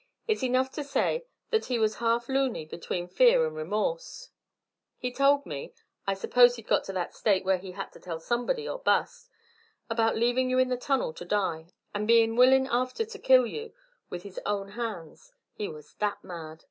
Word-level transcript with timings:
It's 0.27 0.41
enough 0.41 0.71
to 0.71 0.83
say 0.83 1.27
that 1.51 1.65
he 1.65 1.77
was 1.77 1.97
half 1.97 2.27
luny 2.27 2.65
between 2.65 3.07
fear 3.07 3.45
and 3.45 3.55
remorse. 3.55 4.29
He 4.97 5.11
told 5.13 5.45
me 5.45 5.75
I 6.07 6.15
suppose 6.15 6.55
he'd 6.55 6.65
got 6.65 6.83
to 6.85 6.93
that 6.93 7.13
state 7.13 7.45
where 7.45 7.59
he 7.59 7.73
had 7.73 7.91
to 7.91 7.99
tell 7.99 8.19
somebody 8.19 8.67
or 8.67 8.79
bust 8.79 9.29
about 9.91 10.17
leavin' 10.17 10.49
you 10.49 10.57
in 10.57 10.69
the 10.69 10.75
tunnel 10.75 11.13
to 11.13 11.23
die, 11.23 11.67
and 11.93 12.07
bein' 12.07 12.35
willin' 12.35 12.65
after 12.65 13.05
to 13.05 13.19
kill 13.19 13.45
you 13.45 13.75
with 14.09 14.23
his 14.23 14.39
own 14.43 14.69
hands 14.69 15.33
he 15.53 15.67
was 15.67 15.93
that 15.99 16.23
mad. 16.23 16.59